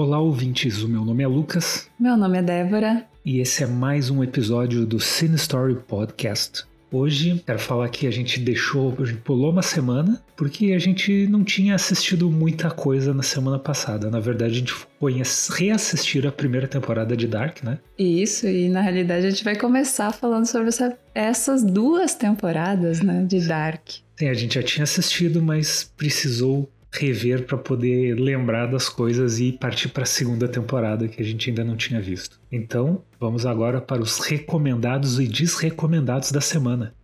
Olá, 0.00 0.20
ouvintes. 0.20 0.80
O 0.84 0.88
meu 0.88 1.04
nome 1.04 1.24
é 1.24 1.26
Lucas. 1.26 1.90
Meu 1.98 2.16
nome 2.16 2.38
é 2.38 2.42
Débora. 2.42 3.04
E 3.24 3.40
esse 3.40 3.64
é 3.64 3.66
mais 3.66 4.10
um 4.10 4.22
episódio 4.22 4.86
do 4.86 5.00
Cine 5.00 5.34
Story 5.34 5.74
Podcast. 5.74 6.62
Hoje 6.92 7.42
quero 7.44 7.58
falar 7.58 7.88
que 7.88 8.06
a 8.06 8.10
gente 8.12 8.38
deixou, 8.38 8.94
a 8.96 9.04
gente 9.04 9.18
pulou 9.22 9.50
uma 9.50 9.60
semana 9.60 10.22
porque 10.36 10.72
a 10.72 10.78
gente 10.78 11.26
não 11.26 11.42
tinha 11.42 11.74
assistido 11.74 12.30
muita 12.30 12.70
coisa 12.70 13.12
na 13.12 13.24
semana 13.24 13.58
passada. 13.58 14.08
Na 14.08 14.20
verdade, 14.20 14.52
a 14.52 14.58
gente 14.58 14.72
foi 14.72 15.20
reassistir 15.50 16.24
a 16.28 16.30
primeira 16.30 16.68
temporada 16.68 17.16
de 17.16 17.26
Dark, 17.26 17.64
né? 17.64 17.80
Isso, 17.98 18.46
e 18.46 18.68
na 18.68 18.80
realidade 18.80 19.26
a 19.26 19.30
gente 19.30 19.42
vai 19.42 19.56
começar 19.56 20.12
falando 20.12 20.46
sobre 20.46 20.68
essa, 20.68 20.96
essas 21.12 21.64
duas 21.64 22.14
temporadas, 22.14 23.00
né, 23.00 23.24
de 23.26 23.40
Dark. 23.40 23.82
Sim, 24.16 24.28
a 24.28 24.34
gente 24.34 24.54
já 24.54 24.62
tinha 24.62 24.84
assistido, 24.84 25.42
mas 25.42 25.92
precisou 25.96 26.70
rever 26.90 27.46
para 27.46 27.58
poder 27.58 28.14
lembrar 28.14 28.66
das 28.66 28.88
coisas 28.88 29.40
e 29.40 29.52
partir 29.52 29.88
para 29.88 30.04
a 30.04 30.06
segunda 30.06 30.48
temporada 30.48 31.08
que 31.08 31.22
a 31.22 31.24
gente 31.24 31.50
ainda 31.50 31.64
não 31.64 31.76
tinha 31.76 32.00
visto. 32.00 32.40
Então, 32.50 33.02
vamos 33.20 33.44
agora 33.44 33.80
para 33.80 34.02
os 34.02 34.18
recomendados 34.18 35.20
e 35.20 35.26
desrecomendados 35.26 36.32
da 36.32 36.40
semana. 36.40 36.94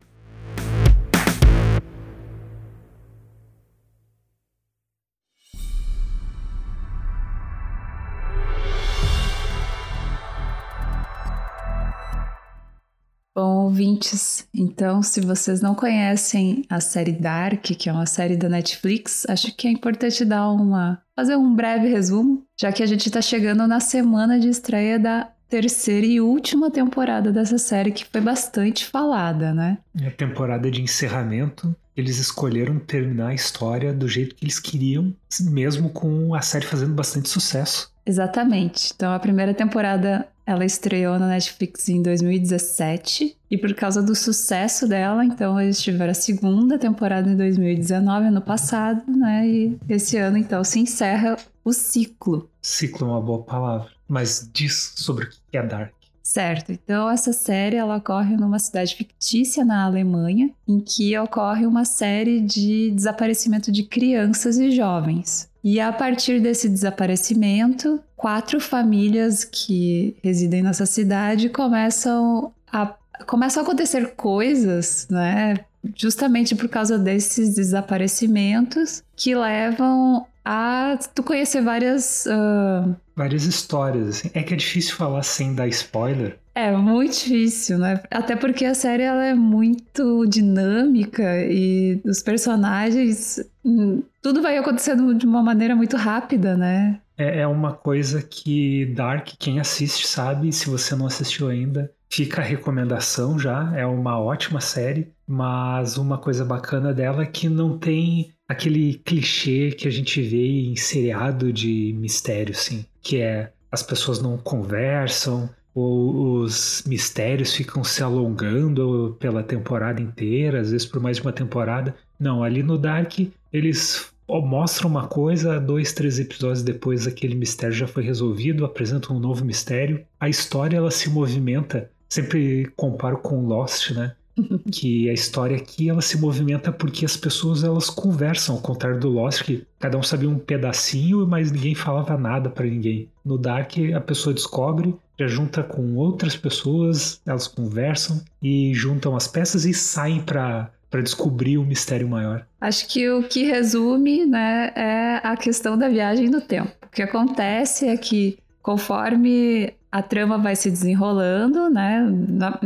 Ouvintes, 14.04 14.46
então 14.54 15.02
se 15.02 15.20
vocês 15.20 15.60
não 15.60 15.74
conhecem 15.74 16.64
a 16.68 16.80
série 16.80 17.12
Dark, 17.12 17.62
que 17.62 17.88
é 17.88 17.92
uma 17.92 18.06
série 18.06 18.36
da 18.36 18.48
Netflix, 18.48 19.24
acho 19.28 19.54
que 19.56 19.66
é 19.66 19.70
importante 19.70 20.24
dar 20.24 20.50
uma 20.50 21.00
fazer 21.16 21.36
um 21.36 21.54
breve 21.54 21.88
resumo, 21.88 22.44
já 22.58 22.72
que 22.72 22.82
a 22.82 22.86
gente 22.86 23.06
está 23.06 23.22
chegando 23.22 23.66
na 23.66 23.80
semana 23.80 24.38
de 24.38 24.48
estreia 24.48 24.98
da 24.98 25.30
terceira 25.48 26.06
e 26.06 26.20
última 26.20 26.70
temporada 26.70 27.30
dessa 27.30 27.58
série 27.58 27.92
que 27.92 28.04
foi 28.04 28.20
bastante 28.20 28.84
falada, 28.84 29.54
né? 29.54 29.78
É 30.00 30.08
a 30.08 30.10
temporada 30.10 30.70
de 30.70 30.82
encerramento. 30.82 31.74
Eles 31.96 32.18
escolheram 32.18 32.80
terminar 32.80 33.28
a 33.28 33.34
história 33.34 33.92
do 33.92 34.08
jeito 34.08 34.34
que 34.34 34.44
eles 34.44 34.58
queriam, 34.58 35.14
mesmo 35.40 35.90
com 35.90 36.34
a 36.34 36.40
série 36.40 36.66
fazendo 36.66 36.92
bastante 36.92 37.28
sucesso. 37.28 37.92
Exatamente. 38.04 38.92
Então 38.96 39.12
a 39.12 39.18
primeira 39.20 39.54
temporada 39.54 40.26
ela 40.46 40.64
estreou 40.64 41.18
na 41.18 41.28
Netflix 41.28 41.88
em 41.88 42.02
2017 42.02 43.36
e 43.50 43.58
por 43.58 43.72
causa 43.74 44.02
do 44.02 44.14
sucesso 44.14 44.86
dela, 44.86 45.24
então 45.24 45.60
eles 45.60 45.80
tiveram 45.80 46.10
a 46.10 46.14
segunda 46.14 46.78
temporada 46.78 47.30
em 47.30 47.36
2019, 47.36 48.26
ano 48.26 48.40
passado, 48.40 49.02
né? 49.10 49.46
E 49.46 49.78
esse 49.88 50.16
ano 50.16 50.36
então 50.36 50.62
se 50.64 50.80
encerra 50.80 51.36
o 51.64 51.72
ciclo. 51.72 52.48
Ciclo 52.60 53.06
é 53.06 53.10
uma 53.10 53.20
boa 53.20 53.42
palavra, 53.42 53.88
mas 54.08 54.48
diz 54.52 54.92
sobre 54.96 55.26
o 55.26 55.28
que 55.28 55.56
é 55.56 55.62
Dark. 55.62 55.94
Certo. 56.24 56.72
Então 56.72 57.08
essa 57.10 57.34
série 57.34 57.76
ela 57.76 57.98
ocorre 57.98 58.34
numa 58.34 58.58
cidade 58.58 58.96
fictícia 58.96 59.62
na 59.62 59.84
Alemanha, 59.84 60.50
em 60.66 60.80
que 60.80 61.16
ocorre 61.18 61.66
uma 61.66 61.84
série 61.84 62.40
de 62.40 62.90
desaparecimento 62.92 63.70
de 63.70 63.82
crianças 63.82 64.56
e 64.56 64.70
jovens. 64.70 65.50
E 65.62 65.78
a 65.78 65.92
partir 65.92 66.40
desse 66.40 66.68
desaparecimento, 66.68 68.00
quatro 68.16 68.58
famílias 68.58 69.44
que 69.44 70.16
residem 70.24 70.62
nessa 70.62 70.86
cidade 70.86 71.50
começam 71.50 72.52
a 72.72 72.94
começam 73.26 73.62
a 73.62 73.66
acontecer 73.66 74.14
coisas, 74.16 75.06
né? 75.08 75.56
Justamente 75.94 76.54
por 76.54 76.68
causa 76.68 76.98
desses 76.98 77.54
desaparecimentos 77.54 79.02
que 79.14 79.34
levam 79.34 80.26
a 80.44 80.98
tu 81.14 81.22
conhecer 81.22 81.62
várias 81.62 82.26
uh... 82.26 82.94
várias 83.16 83.44
histórias 83.44 84.08
assim. 84.08 84.30
É 84.34 84.42
que 84.42 84.54
é 84.54 84.56
difícil 84.56 84.94
falar 84.94 85.22
sem 85.22 85.54
dar 85.54 85.68
spoiler. 85.68 86.38
É 86.54 86.70
muito 86.76 87.14
difícil, 87.14 87.78
né? 87.78 88.00
Até 88.10 88.36
porque 88.36 88.64
a 88.64 88.74
série 88.74 89.02
ela 89.02 89.24
é 89.24 89.34
muito 89.34 90.24
dinâmica 90.26 91.42
e 91.44 92.00
os 92.04 92.22
personagens 92.22 93.40
hum, 93.64 94.02
tudo 94.22 94.40
vai 94.40 94.56
acontecendo 94.56 95.14
de 95.14 95.26
uma 95.26 95.42
maneira 95.42 95.74
muito 95.74 95.96
rápida, 95.96 96.56
né? 96.56 97.00
É, 97.16 97.40
é 97.40 97.46
uma 97.46 97.72
coisa 97.72 98.22
que 98.22 98.86
Dark, 98.94 99.28
quem 99.38 99.60
assiste 99.60 100.06
sabe, 100.06 100.52
se 100.52 100.68
você 100.68 100.94
não 100.94 101.06
assistiu 101.06 101.48
ainda, 101.48 101.90
fica 102.10 102.40
a 102.40 102.44
recomendação 102.44 103.38
já. 103.38 103.72
É 103.76 103.86
uma 103.86 104.20
ótima 104.20 104.60
série, 104.60 105.12
mas 105.26 105.96
uma 105.96 106.18
coisa 106.18 106.44
bacana 106.44 106.92
dela 106.92 107.22
é 107.22 107.26
que 107.26 107.48
não 107.48 107.78
tem 107.78 108.33
aquele 108.54 108.94
clichê 109.04 109.72
que 109.72 109.86
a 109.86 109.90
gente 109.90 110.22
vê 110.22 110.46
em 110.46 110.76
seriado 110.76 111.52
de 111.52 111.94
mistério, 111.98 112.54
sim, 112.54 112.84
que 113.02 113.20
é 113.20 113.50
as 113.70 113.82
pessoas 113.82 114.22
não 114.22 114.38
conversam, 114.38 115.50
ou 115.74 116.38
os 116.38 116.84
mistérios 116.86 117.52
ficam 117.52 117.82
se 117.82 118.02
alongando 118.02 119.16
pela 119.18 119.42
temporada 119.42 120.00
inteira, 120.00 120.60
às 120.60 120.70
vezes 120.70 120.86
por 120.86 121.02
mais 121.02 121.16
de 121.16 121.22
uma 121.22 121.32
temporada. 121.32 121.94
Não, 122.18 122.44
ali 122.44 122.62
no 122.62 122.78
Dark 122.78 123.18
eles 123.52 124.12
mostram 124.28 124.88
uma 124.88 125.08
coisa, 125.08 125.60
dois, 125.60 125.92
três 125.92 126.18
episódios 126.18 126.62
depois 126.62 127.06
aquele 127.06 127.34
mistério 127.34 127.74
já 127.74 127.86
foi 127.86 128.04
resolvido, 128.04 128.64
apresentam 128.64 129.16
um 129.16 129.20
novo 129.20 129.44
mistério. 129.44 130.04
A 130.18 130.28
história 130.28 130.76
ela 130.76 130.90
se 130.90 131.10
movimenta, 131.10 131.90
sempre 132.08 132.70
comparo 132.76 133.18
com 133.18 133.44
Lost, 133.46 133.90
né? 133.90 134.14
que 134.70 135.08
a 135.08 135.12
história 135.12 135.56
aqui 135.56 135.88
ela 135.88 136.02
se 136.02 136.18
movimenta 136.18 136.72
porque 136.72 137.04
as 137.04 137.16
pessoas 137.16 137.64
elas 137.64 137.88
conversam, 137.90 138.56
ao 138.56 138.60
contrário 138.60 138.98
do 138.98 139.08
Lost, 139.08 139.42
que 139.42 139.66
cada 139.78 139.96
um 139.96 140.02
sabia 140.02 140.28
um 140.28 140.38
pedacinho, 140.38 141.26
mas 141.26 141.52
ninguém 141.52 141.74
falava 141.74 142.16
nada 142.16 142.50
para 142.50 142.66
ninguém. 142.66 143.08
No 143.24 143.38
Dark, 143.38 143.72
a 143.94 144.00
pessoa 144.00 144.34
descobre, 144.34 144.94
já 145.18 145.26
junta 145.26 145.62
com 145.62 145.94
outras 145.96 146.36
pessoas, 146.36 147.20
elas 147.24 147.46
conversam 147.46 148.22
e 148.42 148.72
juntam 148.74 149.16
as 149.16 149.28
peças 149.28 149.64
e 149.64 149.72
saem 149.72 150.20
para 150.20 150.70
para 150.90 151.02
descobrir 151.02 151.58
o 151.58 151.64
mistério 151.64 152.08
maior. 152.08 152.46
Acho 152.60 152.86
que 152.86 153.10
o 153.10 153.24
que 153.24 153.42
resume, 153.42 154.24
né, 154.24 154.70
é 154.76 155.20
a 155.24 155.36
questão 155.36 155.76
da 155.76 155.88
viagem 155.88 156.28
no 156.28 156.40
tempo. 156.40 156.70
O 156.84 156.88
que 156.88 157.02
acontece 157.02 157.88
é 157.88 157.96
que 157.96 158.38
conforme 158.62 159.74
a 159.94 160.02
trama 160.02 160.36
vai 160.36 160.56
se 160.56 160.68
desenrolando, 160.68 161.70
né? 161.70 162.04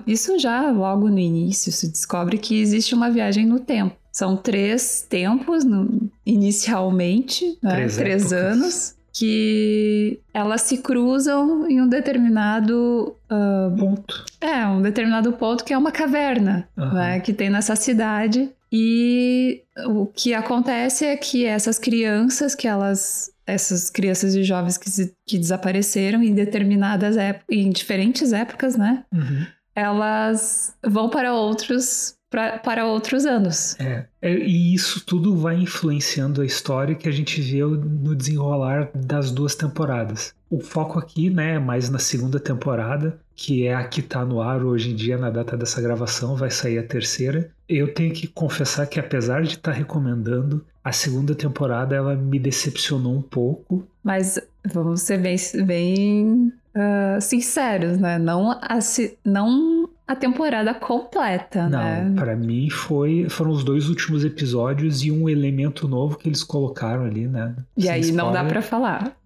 Isso 0.07 0.39
já 0.39 0.71
logo 0.71 1.11
no 1.11 1.19
início 1.19 1.71
se 1.71 1.87
descobre 1.87 2.39
que 2.39 2.59
existe 2.59 2.95
uma 2.95 3.11
viagem 3.11 3.45
no 3.45 3.61
tempo. 3.61 3.95
São 4.11 4.35
três 4.35 5.07
tempos 5.07 5.63
no, 5.63 6.11
inicialmente, 6.25 7.59
né? 7.63 7.75
três, 7.75 7.97
três 7.99 8.33
anos, 8.33 8.97
que 9.13 10.19
elas 10.33 10.63
se 10.63 10.79
cruzam 10.79 11.69
em 11.69 11.83
um 11.83 11.87
determinado 11.87 13.15
uh, 13.31 13.77
ponto. 13.77 14.25
É, 14.41 14.67
um 14.67 14.81
determinado 14.81 15.31
ponto 15.35 15.65
que 15.65 15.75
é 15.75 15.77
uma 15.77 15.93
caverna, 15.93 16.67
uhum. 16.79 16.95
né? 16.95 17.21
Que 17.21 17.35
tem 17.35 17.51
nessa 17.51 17.77
cidade. 17.77 18.49
E 18.73 19.65
o 19.87 20.07
que 20.07 20.33
acontece 20.33 21.05
é 21.05 21.15
que 21.15 21.45
essas 21.45 21.79
crianças 21.79 22.55
que 22.55 22.67
elas 22.67 23.31
essas 23.49 23.89
crianças 23.89 24.35
e 24.35 24.45
jovens 24.45 24.77
que, 24.77 24.91
se, 24.91 25.15
que 25.27 25.39
desapareceram 25.39 26.23
em 26.23 26.35
determinadas 26.35 27.17
épocas, 27.17 27.47
em 27.51 27.71
diferentes 27.71 28.33
épocas, 28.33 28.77
né? 28.77 29.05
Uhum. 29.13 29.47
Elas 29.75 30.75
vão 30.85 31.09
para 31.09 31.33
outros 31.33 32.19
pra, 32.31 32.59
para 32.59 32.87
outros 32.87 33.25
anos. 33.25 33.75
É, 33.81 34.07
é, 34.21 34.33
e 34.35 34.75
isso 34.75 35.05
tudo 35.05 35.37
vai 35.37 35.57
influenciando 35.57 36.43
a 36.43 36.47
história 36.47 36.95
que 36.95 37.09
a 37.09 37.13
gente 37.13 37.41
vê 37.41 37.63
no 37.63 38.15
desenrolar 38.15 38.91
das 38.95 39.31
duas 39.31 39.55
temporadas. 39.55 40.35
O 40.51 40.61
foco 40.61 40.99
aqui, 40.99 41.31
né, 41.31 41.55
é 41.55 41.59
mais 41.59 41.89
na 41.89 41.99
segunda 41.99 42.39
temporada, 42.39 43.19
que 43.39 43.69
é 43.69 43.73
a 43.73 43.85
que 43.85 44.03
tá 44.03 44.25
no 44.25 44.43
ar 44.43 44.65
hoje 44.65 44.91
em 44.91 44.97
dia, 44.97 45.17
na 45.17 45.31
data 45.31 45.57
dessa 45.57 45.81
gravação, 45.81 46.35
vai 46.35 46.51
sair 46.51 46.77
a 46.77 46.83
terceira. 46.83 47.49
Eu 47.69 47.95
tenho 47.95 48.13
que 48.13 48.27
confessar 48.27 48.85
que 48.89 48.99
apesar 48.99 49.43
de 49.43 49.51
estar 49.51 49.71
tá 49.71 49.79
recomendando, 49.79 50.67
a 50.83 50.91
segunda 50.91 51.37
temporada 51.37 51.95
ela 51.95 52.17
me 52.17 52.37
decepcionou 52.37 53.15
um 53.15 53.23
pouco. 53.23 53.87
Mas 54.03 54.41
vamos 54.67 55.03
ser 55.03 55.19
bem, 55.19 55.37
bem 55.65 56.53
uh, 56.75 57.21
sinceros, 57.21 57.97
né? 57.99 58.19
Não, 58.19 58.51
a, 58.51 58.79
não 59.25 59.89
a 60.09 60.17
temporada 60.17 60.75
completa, 60.75 61.69
não, 61.69 61.79
né? 61.79 62.13
para 62.17 62.35
mim 62.35 62.69
foi 62.69 63.29
foram 63.29 63.53
os 63.53 63.63
dois 63.63 63.89
últimos 63.89 64.25
episódios 64.25 65.05
e 65.05 65.13
um 65.13 65.29
elemento 65.29 65.87
novo 65.87 66.19
que 66.19 66.29
eles 66.29 66.43
colocaram 66.43 67.05
ali, 67.05 67.29
né? 67.29 67.55
E 67.77 67.83
Sem 67.83 67.91
aí 67.91 68.01
spoiler, 68.01 68.25
não 68.25 68.33
dá 68.33 68.45
para 68.45 68.63
falar. 68.63 69.17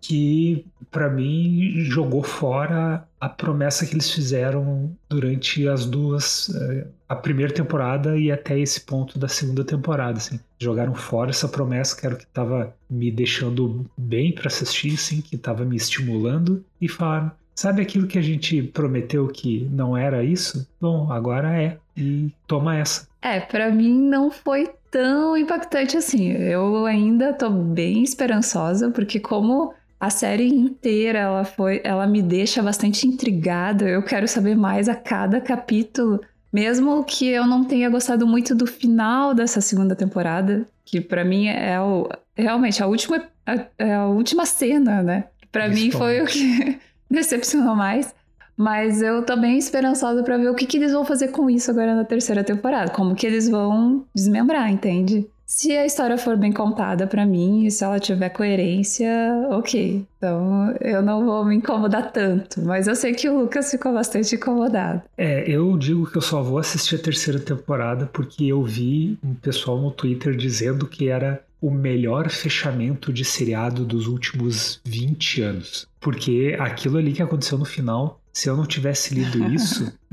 Que 0.00 0.64
para 0.90 1.08
mim 1.08 1.74
jogou 1.84 2.22
fora 2.22 3.06
a 3.20 3.28
promessa 3.28 3.86
que 3.86 3.94
eles 3.94 4.10
fizeram 4.10 4.92
durante 5.08 5.66
as 5.68 5.84
duas 5.84 6.54
eh, 6.54 6.86
a 7.08 7.16
primeira 7.16 7.52
temporada 7.52 8.16
e 8.16 8.30
até 8.30 8.58
esse 8.58 8.80
ponto 8.80 9.18
da 9.18 9.28
segunda 9.28 9.64
temporada, 9.64 10.18
assim. 10.18 10.38
Jogaram 10.58 10.94
fora 10.94 11.30
essa 11.30 11.48
promessa 11.48 11.96
que 11.96 12.06
era 12.06 12.14
o 12.14 12.18
que 12.18 12.24
estava 12.24 12.74
me 12.88 13.10
deixando 13.10 13.86
bem 13.96 14.32
para 14.32 14.48
assistir, 14.48 14.94
assim, 14.94 15.20
que 15.20 15.36
estava 15.36 15.64
me 15.64 15.76
estimulando 15.76 16.64
e 16.80 16.88
falaram: 16.88 17.32
Sabe 17.54 17.82
aquilo 17.82 18.06
que 18.06 18.18
a 18.18 18.22
gente 18.22 18.62
prometeu 18.62 19.26
que 19.26 19.68
não 19.72 19.96
era 19.96 20.22
isso? 20.22 20.68
Bom, 20.80 21.10
agora 21.10 21.60
é. 21.60 21.76
E 21.96 22.30
toma 22.46 22.76
essa. 22.76 23.08
É, 23.20 23.40
para 23.40 23.70
mim 23.72 24.00
não 24.00 24.30
foi 24.30 24.70
tão 24.90 25.36
impactante 25.36 25.96
assim. 25.96 26.30
Eu 26.30 26.86
ainda 26.86 27.32
tô 27.32 27.50
bem 27.50 28.04
esperançosa, 28.04 28.90
porque 28.90 29.18
como 29.18 29.74
a 30.00 30.10
série 30.10 30.48
inteira 30.48 31.18
ela 31.18 31.44
foi, 31.44 31.80
ela 31.82 32.06
me 32.06 32.22
deixa 32.22 32.62
bastante 32.62 33.06
intrigada. 33.06 33.88
Eu 33.88 34.02
quero 34.02 34.28
saber 34.28 34.56
mais 34.56 34.88
a 34.88 34.94
cada 34.94 35.40
capítulo, 35.40 36.20
mesmo 36.52 37.02
que 37.04 37.26
eu 37.26 37.46
não 37.46 37.64
tenha 37.64 37.90
gostado 37.90 38.26
muito 38.26 38.54
do 38.54 38.66
final 38.66 39.34
dessa 39.34 39.60
segunda 39.60 39.96
temporada, 39.96 40.66
que 40.84 41.00
para 41.00 41.24
mim 41.24 41.48
é 41.48 41.80
o, 41.80 42.08
realmente 42.36 42.82
a 42.82 42.86
última 42.86 43.24
a, 43.44 43.66
é 43.78 43.94
a 43.94 44.06
última 44.06 44.46
cena, 44.46 45.02
né? 45.02 45.24
Para 45.50 45.68
mim 45.68 45.90
foi 45.90 46.20
o 46.20 46.26
que 46.26 46.78
decepcionou 47.10 47.74
mais. 47.74 48.14
Mas 48.58 49.00
eu 49.00 49.22
tô 49.22 49.36
bem 49.36 49.56
esperançosa 49.56 50.24
para 50.24 50.36
ver 50.36 50.50
o 50.50 50.54
que, 50.54 50.66
que 50.66 50.78
eles 50.78 50.92
vão 50.92 51.04
fazer 51.04 51.28
com 51.28 51.48
isso 51.48 51.70
agora 51.70 51.94
na 51.94 52.04
terceira 52.04 52.42
temporada. 52.42 52.90
Como 52.90 53.14
que 53.14 53.24
eles 53.24 53.48
vão 53.48 54.04
desmembrar, 54.12 54.68
entende? 54.68 55.28
Se 55.46 55.74
a 55.74 55.86
história 55.86 56.18
for 56.18 56.36
bem 56.36 56.52
contada 56.52 57.06
para 57.06 57.24
mim 57.24 57.64
e 57.64 57.70
se 57.70 57.82
ela 57.82 58.00
tiver 58.00 58.28
coerência, 58.30 59.08
ok. 59.48 60.04
Então 60.18 60.74
eu 60.80 61.00
não 61.00 61.24
vou 61.24 61.44
me 61.44 61.54
incomodar 61.54 62.10
tanto. 62.10 62.60
Mas 62.62 62.88
eu 62.88 62.96
sei 62.96 63.14
que 63.14 63.28
o 63.28 63.38
Lucas 63.38 63.70
ficou 63.70 63.94
bastante 63.94 64.34
incomodado. 64.34 65.02
É, 65.16 65.48
eu 65.48 65.78
digo 65.78 66.10
que 66.10 66.18
eu 66.18 66.22
só 66.22 66.42
vou 66.42 66.58
assistir 66.58 66.96
a 66.96 66.98
terceira 66.98 67.38
temporada 67.38 68.10
porque 68.12 68.44
eu 68.44 68.62
vi 68.62 69.16
um 69.24 69.34
pessoal 69.34 69.80
no 69.80 69.92
Twitter 69.92 70.36
dizendo 70.36 70.86
que 70.86 71.08
era 71.08 71.42
o 71.60 71.70
melhor 71.70 72.28
fechamento 72.28 73.12
de 73.12 73.24
seriado 73.24 73.84
dos 73.84 74.06
últimos 74.06 74.80
20 74.84 75.42
anos. 75.42 75.88
Porque 76.00 76.56
aquilo 76.58 76.98
ali 76.98 77.12
que 77.12 77.22
aconteceu 77.22 77.58
no 77.58 77.64
final, 77.64 78.20
se 78.38 78.48
eu 78.48 78.56
não 78.56 78.64
tivesse 78.64 79.12
lido 79.12 79.52
isso, 79.52 79.92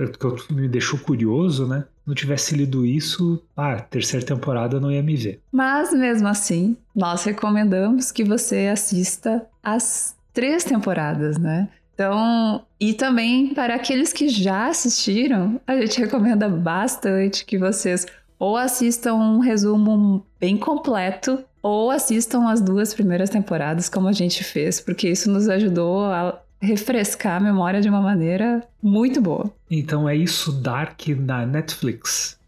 que 0.47 0.53
me 0.53 0.67
deixou 0.67 0.97
curioso, 0.97 1.67
né? 1.67 1.83
não 2.03 2.15
tivesse 2.15 2.55
lido 2.55 2.83
isso, 2.83 3.39
ah, 3.55 3.79
terceira 3.79 4.25
temporada 4.25 4.79
não 4.79 4.91
ia 4.91 5.03
me 5.03 5.15
ver. 5.15 5.39
Mas 5.51 5.93
mesmo 5.93 6.27
assim, 6.27 6.75
nós 6.95 7.23
recomendamos 7.23 8.11
que 8.11 8.23
você 8.23 8.67
assista 8.71 9.45
as 9.63 10.15
três 10.33 10.63
temporadas, 10.63 11.37
né? 11.37 11.69
Então, 11.93 12.65
e 12.79 12.95
também 12.95 13.53
para 13.53 13.75
aqueles 13.75 14.11
que 14.11 14.27
já 14.27 14.69
assistiram, 14.69 15.61
a 15.67 15.75
gente 15.77 15.99
recomenda 15.99 16.49
bastante 16.49 17.45
que 17.45 17.59
vocês 17.59 18.07
ou 18.39 18.57
assistam 18.57 19.13
um 19.13 19.39
resumo 19.39 20.25
bem 20.39 20.57
completo 20.57 21.43
ou 21.61 21.91
assistam 21.91 22.49
as 22.49 22.59
duas 22.59 22.91
primeiras 22.91 23.29
temporadas 23.29 23.87
como 23.87 24.07
a 24.07 24.11
gente 24.11 24.43
fez, 24.43 24.79
porque 24.79 25.09
isso 25.09 25.31
nos 25.31 25.47
ajudou 25.47 26.05
a 26.05 26.39
refrescar 26.61 27.37
a 27.37 27.39
memória 27.39 27.81
de 27.81 27.89
uma 27.89 28.01
maneira 28.01 28.67
muito 28.81 29.21
boa. 29.21 29.51
Então 29.69 30.07
é 30.07 30.15
isso 30.15 30.51
Dark 30.51 31.07
na 31.07 31.45
Netflix. 31.45 32.39